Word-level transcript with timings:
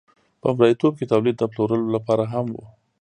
په 0.41 0.47
مرئیتوب 0.57 0.93
کې 0.99 1.05
تولید 1.13 1.35
د 1.39 1.43
پلورلو 1.51 1.87
لپاره 1.97 2.23
هم 2.33 2.45
و. 2.53 2.57